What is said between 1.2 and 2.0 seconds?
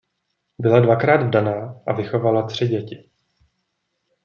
vdaná a